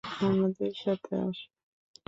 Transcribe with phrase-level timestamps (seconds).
[0.21, 1.47] আমাদের সাথে আসো?